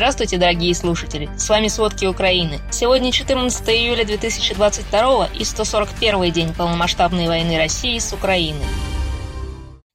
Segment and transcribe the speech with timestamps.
[0.00, 1.28] Здравствуйте, дорогие слушатели!
[1.36, 2.58] С вами «Сводки Украины».
[2.72, 8.64] Сегодня 14 июля 2022 и 141 день полномасштабной войны России с Украиной.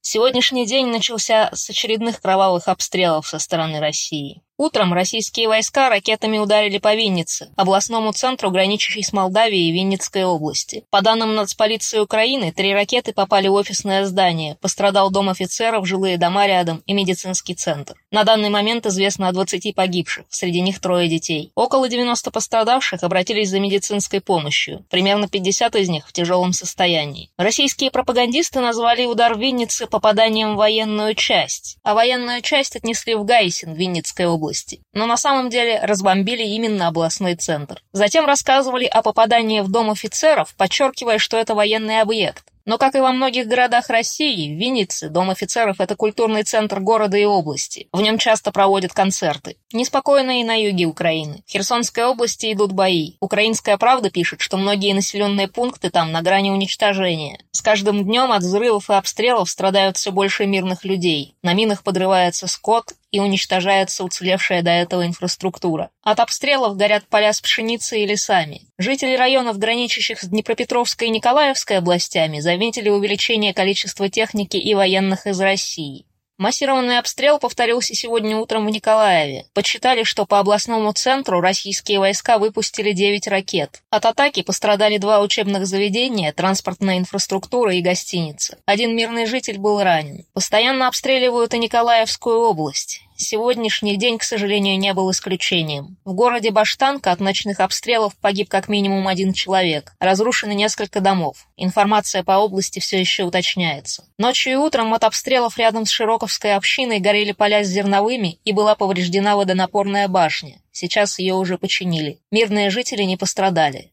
[0.02, 4.42] Сегодняшний день начался с очередных кровавых обстрелов со стороны России.
[4.58, 10.84] Утром российские войска ракетами ударили по Виннице, областному центру, граничащей с Молдавией и Винницкой области.
[10.90, 16.46] По данным нацполиции Украины, три ракеты попали в офисное здание, пострадал дом офицеров, жилые дома
[16.46, 17.96] рядом и медицинский центр.
[18.16, 21.52] На данный момент известно о 20 погибших, среди них трое детей.
[21.54, 27.28] Около 90 пострадавших обратились за медицинской помощью, примерно 50 из них в тяжелом состоянии.
[27.36, 33.26] Российские пропагандисты назвали удар в Виннице попаданием в военную часть, а военную часть отнесли в
[33.26, 37.82] Гайсин, Винницкой области но на самом деле разбомбили именно областной центр.
[37.92, 42.46] Затем рассказывали о попадании в дом офицеров, подчеркивая, что это военный объект.
[42.66, 47.16] Но, как и во многих городах России, в Виннице Дом офицеров– это культурный центр города
[47.16, 47.88] и области.
[47.92, 49.56] В нем часто проводят концерты.
[49.72, 51.44] Неспокойно и на юге Украины.
[51.46, 53.12] В Херсонской области идут бои.
[53.20, 57.38] Украинская правда пишет, что многие населенные пункты там на грани уничтожения.
[57.52, 61.36] С каждым днем от взрывов и обстрелов страдают все больше мирных людей.
[61.42, 65.90] На минах подрывается скот, и уничтожается уцелевшая до этого инфраструктура.
[66.02, 68.62] От обстрелов горят поля с пшеницей и лесами.
[68.78, 75.40] Жители районов, граничащих с Днепропетровской и Николаевской областями, заметили увеличение количества техники и военных из
[75.40, 76.05] России.
[76.38, 79.46] Массированный обстрел повторился сегодня утром в Николаеве.
[79.54, 83.82] Подсчитали, что по областному центру российские войска выпустили 9 ракет.
[83.88, 88.58] От атаки пострадали два учебных заведения, транспортная инфраструктура и гостиница.
[88.66, 90.26] Один мирный житель был ранен.
[90.34, 93.05] Постоянно обстреливают и Николаевскую область.
[93.18, 95.96] Сегодняшний день, к сожалению, не был исключением.
[96.04, 99.94] В городе Баштанка от ночных обстрелов погиб как минимум один человек.
[99.98, 101.48] Разрушены несколько домов.
[101.56, 104.04] Информация по области все еще уточняется.
[104.18, 108.74] Ночью и утром от обстрелов рядом с Широковской общиной горели поля с зерновыми и была
[108.74, 110.60] повреждена водонапорная башня.
[110.70, 112.20] Сейчас ее уже починили.
[112.30, 113.92] Мирные жители не пострадали.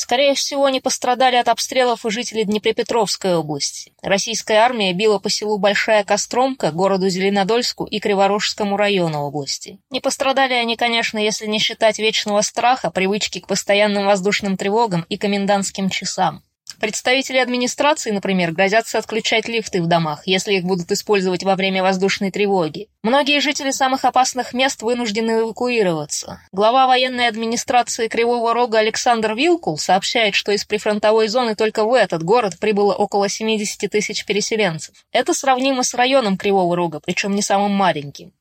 [0.00, 3.92] Скорее всего, не пострадали от обстрелов и жители Днепропетровской области.
[4.00, 9.78] Российская армия била по селу Большая Костромка, городу Зеленодольску и Криворожскому району области.
[9.90, 15.18] Не пострадали они, конечно, если не считать вечного страха, привычки к постоянным воздушным тревогам и
[15.18, 16.42] комендантским часам.
[16.80, 22.30] Представители администрации, например, грозятся отключать лифты в домах, если их будут использовать во время воздушной
[22.30, 22.88] тревоги.
[23.02, 26.40] Многие жители самых опасных мест вынуждены эвакуироваться.
[26.52, 32.22] Глава военной администрации Кривого Рога Александр Вилкул сообщает, что из прифронтовой зоны только в этот
[32.22, 34.94] город прибыло около 70 тысяч переселенцев.
[35.12, 38.32] Это сравнимо с районом Кривого Рога, причем не самым маленьким.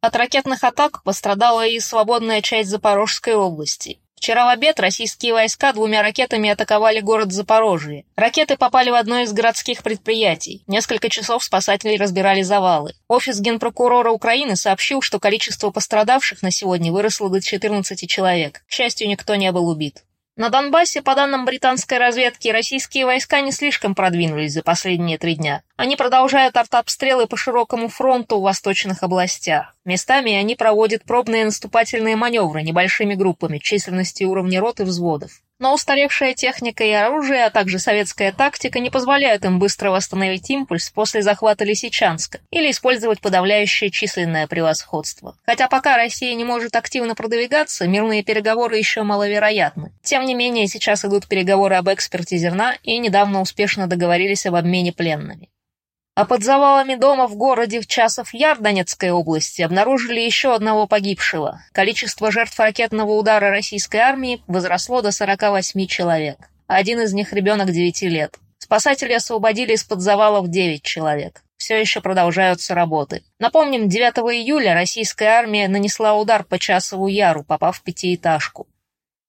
[0.00, 4.01] От ракетных атак пострадала и свободная часть Запорожской области.
[4.22, 8.04] Вчера в обед российские войска двумя ракетами атаковали город Запорожье.
[8.14, 10.62] Ракеты попали в одно из городских предприятий.
[10.68, 12.94] Несколько часов спасатели разбирали завалы.
[13.08, 18.62] Офис генпрокурора Украины сообщил, что количество пострадавших на сегодня выросло до 14 человек.
[18.68, 20.04] К счастью, никто не был убит.
[20.34, 25.62] На Донбассе, по данным британской разведки, российские войска не слишком продвинулись за последние три дня.
[25.76, 29.76] Они продолжают артобстрелы по широкому фронту в восточных областях.
[29.84, 35.42] Местами они проводят пробные наступательные маневры небольшими группами численностью уровня рот и взводов.
[35.62, 40.90] Но устаревшая техника и оружие, а также советская тактика не позволяют им быстро восстановить импульс
[40.90, 45.36] после захвата Лисичанска или использовать подавляющее численное превосходство.
[45.46, 49.92] Хотя пока Россия не может активно продвигаться, мирные переговоры еще маловероятны.
[50.02, 54.92] Тем не менее, сейчас идут переговоры об экспорте зерна и недавно успешно договорились об обмене
[54.92, 55.48] пленными.
[56.14, 61.62] А под завалами дома в городе в Часов-Яр Донецкой области обнаружили еще одного погибшего.
[61.72, 66.36] Количество жертв ракетного удара российской армии возросло до 48 человек.
[66.66, 68.36] Один из них ребенок 9 лет.
[68.58, 71.42] Спасатели освободили из-под завалов 9 человек.
[71.56, 73.22] Все еще продолжаются работы.
[73.38, 78.66] Напомним, 9 июля российская армия нанесла удар по Часову Яру, попав в пятиэтажку.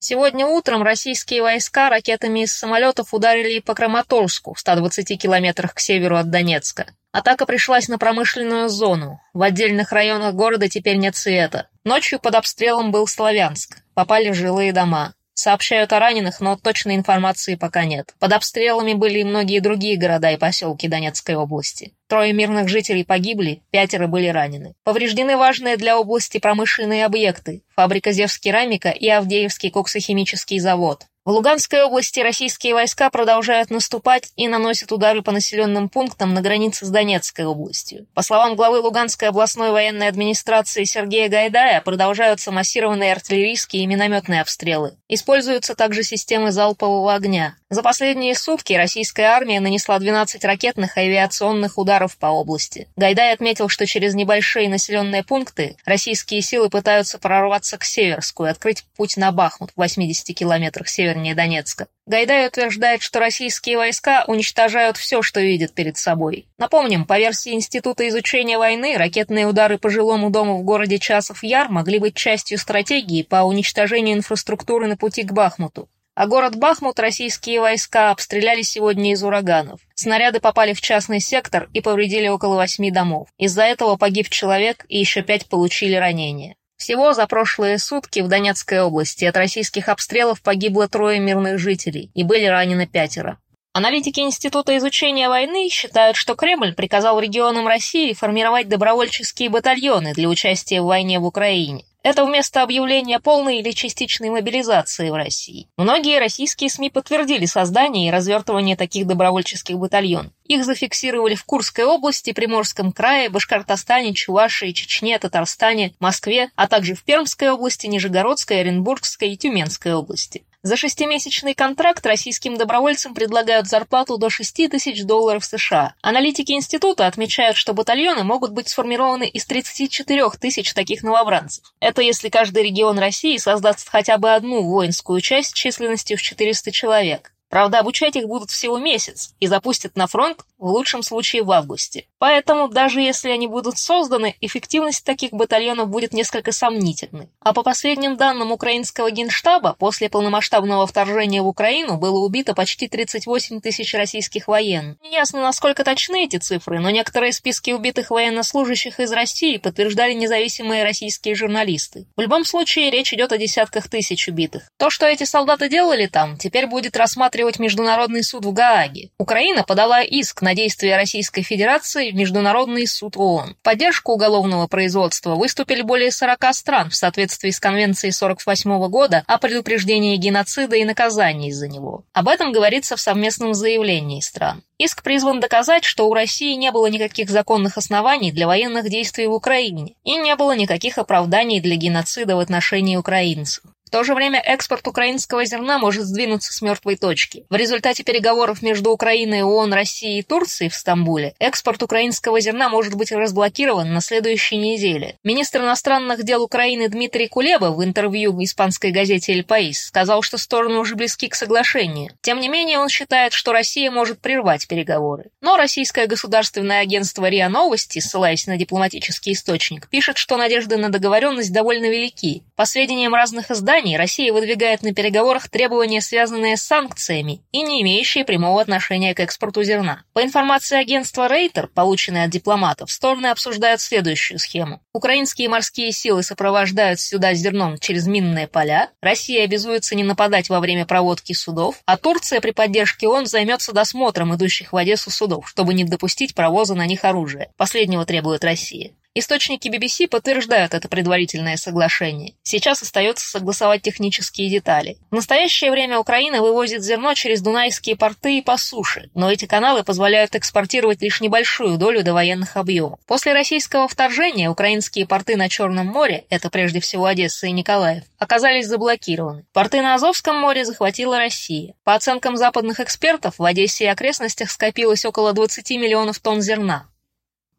[0.06, 6.18] Сегодня утром российские войска ракетами из самолетов ударили по Краматорску, в 120 километрах к северу
[6.18, 6.88] от Донецка.
[7.14, 9.22] Атака пришлась на промышленную зону.
[9.34, 11.70] В отдельных районах города теперь нет света.
[11.86, 13.78] Ночью под обстрелом был Славянск.
[13.94, 15.14] Попали жилые дома.
[15.36, 18.14] Сообщают о раненых, но точной информации пока нет.
[18.20, 21.94] Под обстрелами были и многие другие города и поселки Донецкой области.
[22.08, 24.76] Трое мирных жителей погибли, пятеро были ранены.
[24.84, 31.08] Повреждены важные для области промышленные объекты– фабрика «Зевскерамика» и Авдеевский коксохимический завод.
[31.26, 36.86] В Луганской области российские войска продолжают наступать и наносят удары по населенным пунктам на границе
[36.86, 38.08] с Донецкой областью.
[38.14, 44.98] По словам главы Луганской областной военной администрации Сергея Гайдая, продолжаются массированные артиллерийские и минометные обстрелы.
[45.08, 47.56] Используются также системы залпового огня.
[47.70, 52.90] За последние сутки российская армия нанесла 12 ракетных и авиационных ударов по области.
[52.98, 58.84] Гайдай отметил, что через небольшие населенные пункты российские силы пытаются прорваться к Северску и открыть
[58.98, 61.88] путь на Бахмут в 80 километрах севернее севернее Донецка.
[62.06, 66.48] Гайдай утверждает, что российские войска уничтожают все, что видят перед собой.
[66.58, 72.00] Напомним, по версии Института изучения войны, ракетные удары по жилому дому в городе Часов-Яр могли
[72.00, 75.88] быть частью стратегии по уничтожению инфраструктуры на пути к Бахмуту.
[76.16, 79.80] А город Бахмут российские войска обстреляли сегодня из ураганов.
[79.96, 83.30] Снаряды попали в частный сектор и повредили около восьми домов.
[83.40, 86.56] Из-за этого погиб человек и еще пять получили ранения.
[86.84, 92.24] Всего за прошлые сутки в Донецкой области от российских обстрелов погибло трое мирных жителей и
[92.24, 93.40] были ранены пятеро.
[93.72, 100.82] Аналитики Института изучения войны считают, что Кремль приказал регионам России формировать добровольческие батальоны для участия
[100.82, 101.86] в войне в Украине.
[102.04, 105.70] Это вместо объявления полной или частичной мобилизации в России.
[105.78, 110.34] Многие российские СМИ подтвердили создание и развертывание таких добровольческих батальонов.
[110.46, 117.04] Их зафиксировали в Курской области, Приморском крае, Башкортостане, Чувашии, Чечне, Татарстане, Москве, а также в
[117.06, 120.44] Пермской области, Нижегородской, Оренбургской и Тюменской области.
[120.66, 125.94] За шестимесячный контракт российским добровольцам предлагают зарплату до 6 тысяч долларов США.
[126.02, 131.74] Аналитики института отмечают, что батальоны могут быть сформированы из 34 тысяч таких новобранцев.
[131.82, 137.34] Это если каждый регион России создаст хотя бы одну воинскую часть численностью в 400 человек.
[137.50, 142.06] Правда, обучать их будут всего месяц и запустят на фронт в лучшем случае в августе.
[142.20, 147.28] Поэтому, даже если они будут созданы, эффективность таких батальонов будет несколько сомнительной.
[147.42, 153.60] А по последним данным украинского генштаба, после полномасштабного вторжения в Украину было убито почти 38
[153.60, 154.96] тысяч российских военных.
[155.04, 161.36] Неясно, насколько точны эти цифры, но некоторые списки убитых военнослужащих из России подтверждали независимые российские
[161.36, 162.06] журналисты.
[162.16, 164.64] В любом случае, речь идет о десятках тысяч убитых.
[164.78, 169.10] То, что эти солдаты делали там, теперь будет рассматривать Международный суд в Гааге.
[169.18, 173.56] Украина подала иск на действия Российской Федерации в Международный суд ООН.
[173.60, 179.38] В поддержку уголовного производства выступили более 40 стран в соответствии с Конвенцией 48 года о
[179.38, 182.06] предупреждении геноцида и наказании за него.
[182.14, 184.64] Об этом говорится в совместном заявлении стран.
[184.78, 189.34] Иск призван доказать, что у России не было никаких законных оснований для военных действий в
[189.34, 194.88] Украине и не было никаких оправданий для геноцида в отношении украинцев то же время экспорт
[194.88, 197.46] украинского зерна может сдвинуться с мертвой точки.
[197.52, 202.96] В результате переговоров между Украиной, ООН, Россией и Турцией в Стамбуле экспорт украинского зерна может
[202.96, 205.18] быть разблокирован на следующей неделе.
[205.24, 210.40] Министр иностранных дел Украины Дмитрий Кулеба в интервью в испанской газете «Эль Паис» сказал, что
[210.40, 212.10] стороны уже близки к соглашению.
[212.22, 215.26] Тем не менее, он считает, что Россия может прервать переговоры.
[215.40, 221.54] Но российское государственное агентство РИА Новости, ссылаясь на дипломатический источник, пишет, что надежды на договоренность
[221.54, 222.42] довольно велики.
[222.56, 227.82] По сведениям разных изданий, Британии Россия выдвигает на переговорах требования, связанные с санкциями и не
[227.82, 230.04] имеющие прямого отношения к экспорту зерна.
[230.14, 234.82] По информации агентства Рейтер, полученной от дипломатов, стороны обсуждают следующую схему.
[234.94, 240.86] Украинские морские силы сопровождают сюда зерном через минные поля, Россия обязуется не нападать во время
[240.86, 245.84] проводки судов, а Турция при поддержке ООН займется досмотром идущих в Одессу судов, чтобы не
[245.84, 247.50] допустить провоза на них оружия.
[247.58, 248.92] Последнего требует Россия.
[249.16, 252.34] Источники BBC подтверждают это предварительное соглашение.
[252.42, 254.98] Сейчас остается согласовать технические детали.
[255.12, 259.84] В настоящее время Украина вывозит зерно через дунайские порты и по суше, но эти каналы
[259.84, 263.00] позволяют экспортировать лишь небольшую долю до военных объемов.
[263.06, 268.66] После российского вторжения украинские порты на Черном море, это прежде всего Одесса и Николаев, оказались
[268.66, 269.46] заблокированы.
[269.54, 271.76] Порты на Азовском море захватила Россия.
[271.84, 276.88] По оценкам западных экспертов, в Одессе и окрестностях скопилось около 20 миллионов тонн зерна.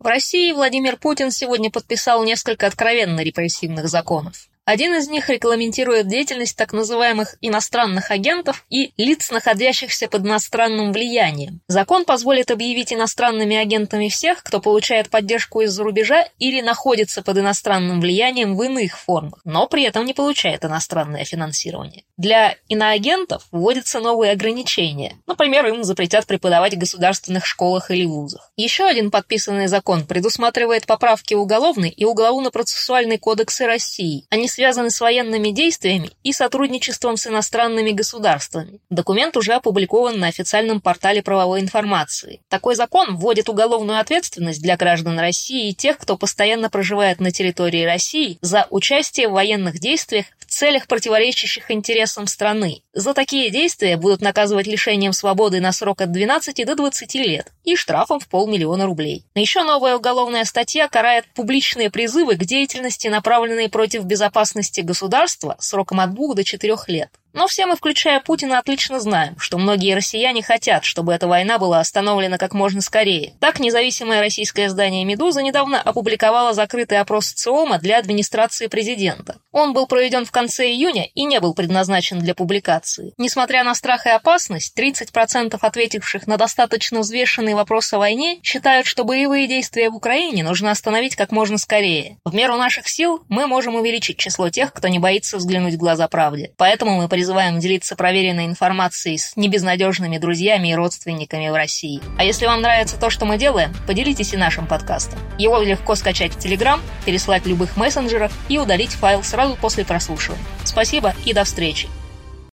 [0.04, 4.50] В России Владимир Путин сегодня подписал несколько откровенно репрессивных законов.
[4.66, 11.60] Один из них регламентирует деятельность так называемых иностранных агентов и лиц, находящихся под иностранным влиянием.
[11.68, 18.00] Закон позволит объявить иностранными агентами всех, кто получает поддержку из-за рубежа или находится под иностранным
[18.00, 22.04] влиянием в иных формах, но при этом не получает иностранное финансирование.
[22.16, 25.16] Для иноагентов вводятся новые ограничения.
[25.26, 28.50] Например, им запретят преподавать в государственных школах или вузах.
[28.56, 34.24] Еще один подписанный закон предусматривает поправки в уголовный и уголовно-процессуальный кодексы России.
[34.30, 38.78] Они связаны с военными действиями и сотрудничеством с иностранными государствами.
[38.88, 42.40] Документ уже опубликован на официальном портале правовой информации.
[42.48, 47.84] Такой закон вводит уголовную ответственность для граждан России и тех, кто постоянно проживает на территории
[47.84, 52.82] России за участие в военных действиях целях, противоречащих интересам страны.
[52.92, 57.76] За такие действия будут наказывать лишением свободы на срок от 12 до 20 лет и
[57.76, 59.24] штрафом в полмиллиона рублей.
[59.34, 66.14] Еще новая уголовная статья карает публичные призывы к деятельности, направленные против безопасности государства сроком от
[66.14, 67.10] 2 до 4 лет.
[67.34, 71.80] Но все мы, включая Путина, отлично знаем, что многие россияне хотят, чтобы эта война была
[71.80, 73.34] остановлена как можно скорее.
[73.40, 79.38] Так, независимое российское издание «Медуза» недавно опубликовало закрытый опрос ЦИОМа для администрации президента.
[79.50, 83.14] Он был проведен в конце июня и не был предназначен для публикации.
[83.18, 89.02] Несмотря на страх и опасность, 30% ответивших на достаточно взвешенный вопрос о войне считают, что
[89.02, 92.18] боевые действия в Украине нужно остановить как можно скорее.
[92.24, 96.06] В меру наших сил мы можем увеличить число тех, кто не боится взглянуть в глаза
[96.06, 96.52] правде.
[96.56, 102.02] Поэтому мы призываем делиться проверенной информацией с небезнадежными друзьями и родственниками в России.
[102.18, 105.18] А если вам нравится то, что мы делаем, поделитесь и нашим подкастом.
[105.38, 110.44] Его легко скачать в Telegram, переслать в любых мессенджерах и удалить файл сразу после прослушивания.
[110.64, 111.88] Спасибо и до встречи!